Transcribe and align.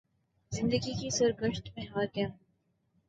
زندگی 0.51 0.93
کی 0.93 1.09
سرگزشت 1.09 1.69
میں 1.75 1.85
ہار 1.85 2.05
گیا 2.15 2.27
ہوں۔ 2.27 2.37